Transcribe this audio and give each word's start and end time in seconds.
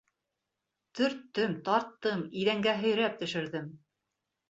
Төрттөм, 1.01 1.53
тарттым, 1.69 2.25
иҙәнгә 2.43 2.77
һөйрәп 2.83 3.25
төшөрҙөм. 3.25 3.73